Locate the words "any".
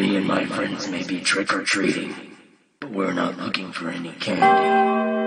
3.90-4.12